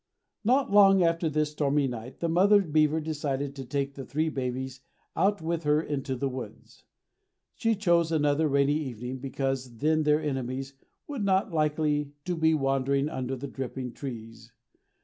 Not 0.43 0.71
long 0.71 1.03
after 1.03 1.29
this 1.29 1.51
stormy 1.51 1.85
night 1.85 2.21
the 2.21 2.27
mother 2.27 2.63
beaver 2.63 2.99
decided 2.99 3.55
to 3.55 3.63
take 3.63 3.93
the 3.93 4.03
three 4.03 4.29
babies 4.29 4.81
out 5.15 5.43
with 5.43 5.61
her 5.61 5.79
into 5.79 6.15
the 6.15 6.27
woods. 6.27 6.85
She 7.53 7.75
chose 7.75 8.11
another 8.11 8.47
rainy 8.47 8.73
evening 8.79 9.19
because 9.19 9.77
then 9.77 10.01
their 10.01 10.19
enemies 10.19 10.73
were 11.07 11.19
not 11.19 11.53
likely 11.53 12.13
to 12.25 12.35
be 12.35 12.55
wandering 12.55 13.09
under 13.09 13.35
the 13.35 13.45
dripping 13.45 13.93
trees. 13.93 14.51